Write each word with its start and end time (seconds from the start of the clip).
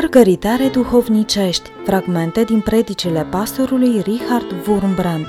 Mărgăritare 0.00 0.68
duhovnicești, 0.68 1.70
fragmente 1.84 2.44
din 2.44 2.60
predicile 2.60 3.26
pastorului 3.30 4.00
Richard 4.00 4.66
Wurmbrand. 4.66 5.26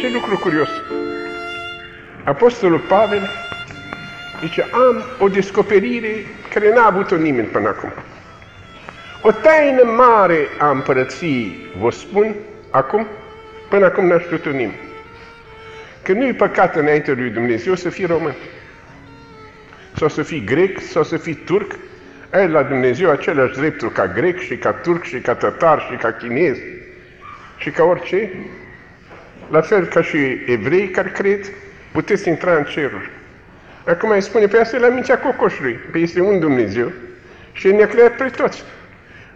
Ce 0.00 0.08
lucru 0.12 0.38
curios! 0.38 0.68
Apostolul 2.24 2.78
Pavel 2.78 3.28
zice, 4.40 4.62
am 4.62 5.02
o 5.20 5.28
descoperire 5.28 6.24
care 6.52 6.74
n-a 6.74 6.86
avut-o 6.86 7.16
nimeni 7.16 7.46
până 7.46 7.68
acum. 7.68 7.92
O 9.22 9.30
taină 9.30 9.82
mare 9.96 10.38
a 10.58 10.70
împărăției, 10.70 11.56
vă 11.80 11.90
spun, 11.90 12.34
acum, 12.70 13.06
până 13.68 13.84
acum 13.84 14.06
n-a 14.06 14.18
știut-o 14.18 14.50
nimeni. 14.50 14.80
Că 16.02 16.12
nu-i 16.12 16.32
păcat 16.32 16.76
înainte 16.76 17.12
lui 17.12 17.30
Dumnezeu 17.30 17.74
să 17.74 17.88
fii 17.88 18.06
român 18.06 18.34
sau 20.00 20.08
să 20.08 20.22
fii 20.22 20.44
grec, 20.44 20.80
sau 20.80 21.02
să 21.02 21.16
fii 21.16 21.34
turc, 21.34 21.74
ai 22.30 22.48
la 22.48 22.62
Dumnezeu 22.62 23.10
aceleași 23.10 23.54
drepturi 23.54 23.92
ca 23.92 24.06
grec 24.06 24.38
și 24.38 24.56
ca 24.56 24.72
turc 24.72 25.04
și 25.04 25.18
ca 25.18 25.34
tătar 25.34 25.86
și 25.90 25.96
ca 25.96 26.12
chinez 26.12 26.56
și 27.56 27.70
ca 27.70 27.84
orice. 27.84 28.30
La 29.50 29.60
fel 29.60 29.86
ca 29.86 30.02
și 30.02 30.16
evrei 30.46 30.88
care 30.88 31.08
cred, 31.08 31.52
puteți 31.92 32.28
intra 32.28 32.56
în 32.56 32.64
ceruri. 32.64 33.10
Acum 33.84 34.10
îi 34.10 34.20
spune, 34.20 34.46
pe 34.46 34.58
asta 34.58 34.76
e 34.76 34.78
la 34.78 34.88
mintea 34.88 35.18
cocoșului, 35.18 35.78
pe 35.92 35.98
este 35.98 36.20
un 36.20 36.40
Dumnezeu 36.40 36.92
și 37.52 37.66
ne-a 37.66 37.86
creat 37.86 38.16
pe 38.16 38.24
toți. 38.36 38.62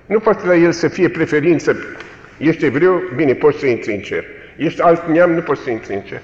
Nu 0.07 0.19
poate 0.19 0.47
la 0.47 0.55
el 0.55 0.73
să 0.73 0.89
fie 0.89 1.09
preferință, 1.09 1.77
ești 2.39 2.65
evreu, 2.65 3.03
bine, 3.17 3.35
poți 3.35 3.59
să 3.59 3.67
intri 3.67 3.93
în 3.93 4.01
cer. 4.01 4.25
Ești 4.57 4.81
alt 4.81 5.07
neam, 5.07 5.33
nu 5.33 5.41
poți 5.41 5.63
să 5.63 5.71
intri 5.71 5.95
în 5.95 6.01
cer. 6.01 6.21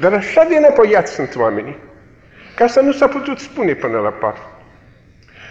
Dar 0.00 0.12
așa 0.12 0.44
de 0.48 0.56
înapoiați 0.56 1.12
sunt 1.12 1.36
oamenii, 1.36 1.76
Că 2.56 2.62
asta 2.62 2.80
nu 2.80 2.92
s-a 2.92 3.08
putut 3.08 3.38
spune 3.38 3.74
până 3.74 3.98
la 3.98 4.10
par. 4.10 4.36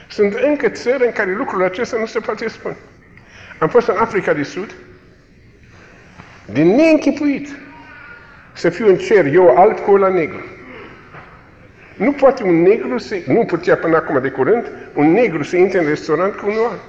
Sunt 0.08 0.34
încă 0.34 0.70
țări 0.70 1.06
în 1.06 1.12
care 1.12 1.36
lucrul 1.36 1.64
acesta 1.64 1.98
nu 1.98 2.06
se 2.06 2.20
poate 2.20 2.48
spune. 2.48 2.76
Am 3.60 3.70
fost 3.70 3.88
în 3.88 3.98
Africa 3.98 4.34
de 4.34 4.44
Sud, 4.44 4.76
din 6.46 6.68
neînchipuit 6.68 7.56
să 8.54 8.70
fiu 8.70 8.88
în 8.88 8.98
cer, 8.98 9.26
eu 9.26 9.58
alt 9.58 9.80
cu 9.80 9.96
la 9.96 10.08
negru. 10.08 10.44
Nu 11.96 12.12
poate 12.12 12.44
un 12.44 12.62
negru 12.62 12.98
să, 12.98 13.16
nu 13.28 13.46
putea 13.46 13.78
până 13.78 13.96
acum 13.96 14.22
de 14.22 14.30
curând, 14.30 14.72
un 14.94 15.12
negru 15.12 15.44
să 15.44 15.58
intre 15.58 15.80
în 15.80 15.88
restaurant 15.88 16.36
cu 16.36 16.48
un 16.48 16.56
alb. 16.70 16.80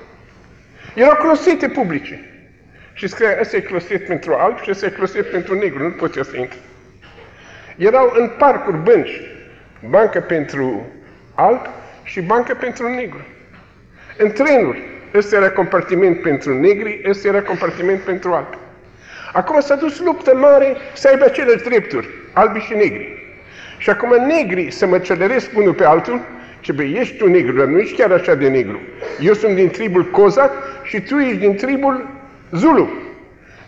Erau 0.95 1.17
closete 1.17 1.69
publice. 1.69 2.21
Și 2.93 3.07
scria, 3.07 3.37
ăsta 3.41 3.57
e 3.57 3.61
closet 3.61 4.07
pentru 4.07 4.35
alb 4.35 4.61
și 4.61 4.71
ăsta 4.71 4.87
e 4.87 4.91
closet 4.91 5.31
pentru 5.31 5.55
negru, 5.55 5.83
nu 5.83 5.91
putea 5.91 6.23
să 6.23 6.37
intre. 6.37 6.59
Erau 7.77 8.13
în 8.19 8.31
parcuri 8.39 8.77
bănci, 8.77 9.21
bancă 9.89 10.21
pentru 10.21 10.87
alb 11.35 11.61
și 12.03 12.21
bancă 12.21 12.55
pentru 12.55 12.89
negru. 12.89 13.27
În 14.19 14.31
trenuri, 14.31 14.83
ăsta 15.15 15.37
era 15.37 15.51
compartiment 15.51 16.21
pentru 16.21 16.55
negri, 16.55 17.01
ăsta 17.09 17.29
era 17.29 17.43
compartiment 17.43 18.01
pentru 18.01 18.33
alb. 18.33 18.59
Acum 19.33 19.61
s-a 19.61 19.75
dus 19.75 20.01
luptă 20.01 20.37
mare 20.37 20.77
să 20.93 21.09
aibă 21.09 21.25
aceleași 21.25 21.65
drepturi, 21.65 22.09
albi 22.33 22.59
și 22.59 22.75
negri. 22.75 23.25
Și 23.79 23.91
acum 23.91 24.27
negri 24.27 24.71
să 24.71 24.87
mă 24.87 24.99
celeresc 24.99 25.51
unul 25.57 25.75
pe 25.75 25.85
altul, 25.85 26.21
ce 26.61 26.73
băi, 26.73 26.97
ești 26.99 27.17
tu 27.17 27.29
negru, 27.29 27.57
dar 27.57 27.67
nu 27.67 27.79
ești 27.79 27.97
chiar 27.97 28.11
așa 28.11 28.35
de 28.35 28.49
negru. 28.49 28.81
Eu 29.21 29.33
sunt 29.33 29.55
din 29.55 29.69
tribul 29.69 30.11
Coza 30.11 30.51
și 30.83 31.01
tu 31.01 31.19
ești 31.19 31.39
din 31.39 31.57
tribul 31.57 32.09
Zulu. 32.51 32.89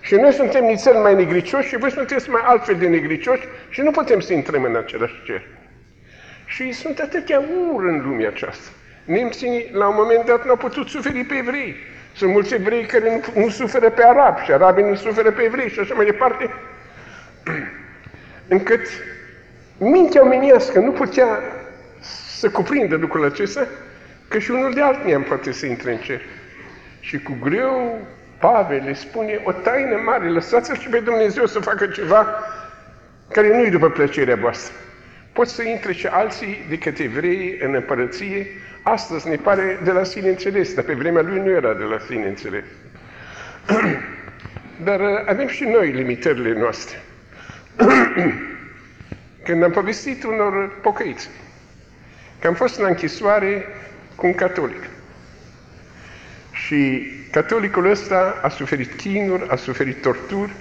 Și 0.01 0.15
noi 0.15 0.33
suntem 0.33 0.65
nițel 0.65 0.95
mai 0.95 1.15
negricioși 1.15 1.69
și 1.69 1.79
voi 1.79 1.91
sunteți 1.91 2.31
mai 2.31 2.41
altfel 2.45 2.75
de 2.75 2.87
negricioși 2.87 3.49
și 3.69 3.81
nu 3.81 3.91
putem 3.91 4.21
să 4.21 4.33
intrăm 4.33 4.63
în 4.63 4.77
același 4.77 5.23
cer. 5.25 5.43
Și 6.49 6.73
sunt 6.73 6.99
atâtea 6.99 7.43
uri 7.73 7.89
în 7.89 8.03
lumea 8.03 8.29
aceasta. 8.29 8.71
Nemții, 9.05 9.71
la 9.73 9.89
un 9.89 9.95
moment 9.99 10.25
dat, 10.25 10.47
n-au 10.47 10.57
putut 10.57 10.89
suferi 10.89 11.25
pe 11.25 11.35
evrei. 11.35 11.77
Sunt 12.15 12.33
mulți 12.33 12.55
evrei 12.55 12.85
care 12.85 13.11
nu, 13.35 13.41
nu 13.41 13.49
suferă 13.49 13.91
pe 13.91 14.05
arabi 14.05 14.45
și 14.45 14.53
arabii 14.53 14.85
nu 14.85 14.95
suferă 14.95 15.31
pe 15.31 15.43
evrei 15.43 15.69
și 15.69 15.81
așa 15.81 15.95
mai 15.95 16.05
departe. 16.05 16.51
Încât 18.55 18.87
mintea 19.79 20.23
omenească 20.23 20.79
nu 20.79 20.91
putea 20.91 21.41
să 22.39 22.51
cuprindă 22.51 22.97
lucrul 22.97 23.25
acesta, 23.25 23.67
că 24.29 24.39
și 24.39 24.51
unul 24.51 24.73
de 24.73 24.83
alt 24.83 25.05
neam 25.05 25.23
poate 25.23 25.53
să 25.53 25.67
intre 25.67 25.93
în 25.93 25.99
cer. 25.99 26.21
Și 27.01 27.23
cu 27.23 27.37
greu 27.43 28.01
Pavel 28.39 28.83
le 28.85 28.93
spune 28.93 29.41
o 29.45 29.53
taină 29.53 29.97
mare, 30.05 30.29
lăsați-l 30.29 30.77
și 30.77 30.89
pe 30.89 30.99
Dumnezeu 30.99 31.47
să 31.47 31.61
facă 31.61 31.87
ceva 31.87 32.27
care 33.33 33.57
nu-i 33.57 33.71
după 33.71 33.91
plăcerea 33.91 34.37
voastră 34.37 34.75
pot 35.39 35.49
să 35.49 35.63
intre 35.63 35.93
și 35.93 36.07
alții 36.07 36.65
decât 36.69 36.99
evrei 36.99 37.59
în 37.61 37.75
împărăție. 37.75 38.47
Astăzi 38.83 39.29
ne 39.29 39.37
pare 39.37 39.81
de 39.85 39.91
la 39.91 40.05
sine 40.05 40.29
înțeles, 40.29 40.75
dar 40.75 40.85
pe 40.85 40.95
vremea 40.95 41.23
lui 41.23 41.39
nu 41.39 41.51
era 41.51 41.75
de 41.75 41.83
la 41.83 41.99
sine 42.09 42.27
înțeles. 42.27 42.65
Dar 44.87 45.01
uh, 45.01 45.07
avem 45.27 45.49
și 45.49 45.65
noi 45.65 45.91
limitările 45.91 46.59
noastre. 46.59 47.03
Când 49.45 49.63
am 49.63 49.71
povestit 49.71 50.25
unor 50.25 50.81
pocăiți 50.83 51.29
că 52.39 52.47
am 52.47 52.55
fost 52.55 52.79
în 52.79 52.85
închisoare 52.89 53.67
cu 54.15 54.27
un 54.27 54.35
catolic 54.35 54.83
și 56.53 57.11
catolicul 57.31 57.91
ăsta 57.91 58.41
a 58.43 58.49
suferit 58.49 58.93
chinuri, 58.93 59.49
a 59.49 59.57
suferit 59.57 60.03
torturi 60.03 60.53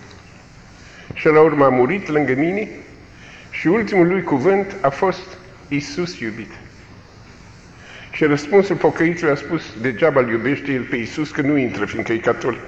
și 1.13 1.27
la 1.27 1.41
urmă 1.41 1.65
a 1.65 1.69
murit 1.69 2.07
lângă 2.07 2.33
mine 2.33 2.67
și 3.59 3.67
ultimul 3.67 4.07
lui 4.07 4.23
cuvânt 4.23 4.75
a 4.81 4.89
fost 4.89 5.37
Isus 5.67 6.19
iubit. 6.19 6.51
Și 8.11 8.25
răspunsul 8.25 8.75
pocăitului 8.75 9.33
a 9.33 9.35
spus, 9.35 9.63
degeaba 9.81 10.19
îl 10.19 10.29
iubește 10.29 10.71
el 10.71 10.83
pe 10.89 10.95
Isus 10.95 11.31
că 11.31 11.41
nu 11.41 11.57
intră, 11.57 11.85
fiindcă 11.85 12.13
e 12.13 12.17
catolic. 12.17 12.59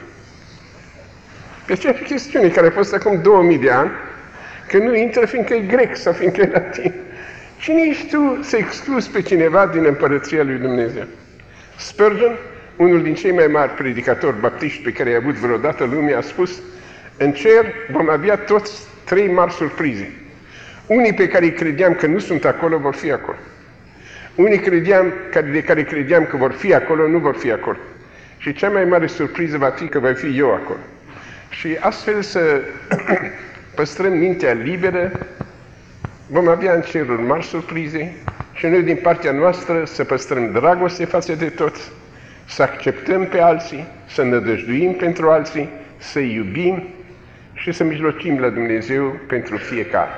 Pe 1.65 1.73
aceeași 1.73 2.03
chestiune 2.03 2.47
care 2.47 2.67
a 2.67 2.71
fost 2.71 2.93
acum 2.93 3.21
2000 3.21 3.57
de 3.57 3.69
ani, 3.71 3.91
că 4.67 4.77
nu 4.77 4.95
intră 4.95 5.25
fiindcă 5.25 5.53
e 5.53 5.59
grec 5.59 5.95
sau 5.95 6.13
fiindcă 6.13 6.41
e 6.41 6.49
latin. 6.53 6.93
Cine 7.57 7.81
ești 7.89 8.09
tu 8.09 8.39
să 8.41 8.57
excluzi 8.57 9.09
pe 9.09 9.21
cineva 9.21 9.67
din 9.67 9.85
împărăția 9.85 10.43
lui 10.43 10.57
Dumnezeu? 10.57 11.05
Spurgeon, 11.77 12.37
unul 12.75 13.03
din 13.03 13.15
cei 13.15 13.31
mai 13.31 13.47
mari 13.47 13.71
predicatori 13.71 14.39
baptiști 14.39 14.83
pe 14.83 14.91
care 14.91 15.09
i-a 15.09 15.17
avut 15.17 15.35
vreodată 15.35 15.83
lumea, 15.83 16.17
a 16.17 16.21
spus, 16.21 16.61
în 17.17 17.31
cer 17.31 17.73
vom 17.91 18.09
avea 18.09 18.35
toți 18.35 18.87
trei 19.03 19.31
mari 19.31 19.53
surprize. 19.53 20.11
Unii 20.89 21.13
pe 21.13 21.27
care 21.27 21.49
credeam 21.49 21.93
că 21.93 22.07
nu 22.07 22.19
sunt 22.19 22.45
acolo, 22.45 22.77
vor 22.77 22.95
fi 22.95 23.11
acolo. 23.11 23.37
Unii 24.35 24.59
credeam, 24.59 25.13
de 25.51 25.61
care 25.61 25.83
credeam 25.83 26.25
că 26.25 26.37
vor 26.37 26.51
fi 26.51 26.73
acolo, 26.73 27.07
nu 27.07 27.17
vor 27.17 27.35
fi 27.35 27.51
acolo. 27.51 27.77
Și 28.37 28.53
cea 28.53 28.69
mai 28.69 28.85
mare 28.85 29.07
surpriză 29.07 29.57
va 29.57 29.69
fi 29.69 29.87
că 29.87 29.99
voi 29.99 30.13
fi 30.13 30.37
eu 30.37 30.53
acolo. 30.53 30.79
Și 31.49 31.77
astfel 31.79 32.21
să 32.21 32.61
păstrăm 33.75 34.13
mintea 34.13 34.53
liberă, 34.53 35.11
vom 36.27 36.47
avea 36.47 36.73
în 36.73 36.81
ceruri 36.81 37.21
mari 37.21 37.45
surprize 37.45 38.13
și 38.53 38.65
noi 38.65 38.81
din 38.81 38.95
partea 38.95 39.31
noastră 39.31 39.83
să 39.85 40.03
păstrăm 40.03 40.51
dragoste 40.51 41.05
față 41.05 41.33
de 41.33 41.49
toți, 41.49 41.91
să 42.47 42.61
acceptăm 42.61 43.25
pe 43.25 43.39
alții, 43.39 43.87
să 44.07 44.23
nădăjduim 44.23 44.93
pentru 44.93 45.29
alții, 45.29 45.69
să 45.97 46.19
iubim 46.19 46.87
și 47.53 47.71
să 47.71 47.83
mijlocim 47.83 48.39
la 48.39 48.49
Dumnezeu 48.49 49.19
pentru 49.27 49.57
fiecare. 49.57 50.11